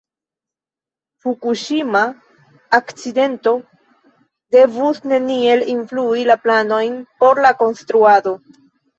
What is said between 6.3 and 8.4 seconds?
la planojn por la konstruado.